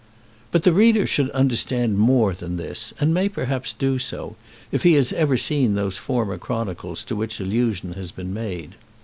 [0.49, 4.35] But the reader should understand more than this, and may perhaps do so,
[4.71, 8.73] if he has ever seen those former chronicles to which allusion has been made.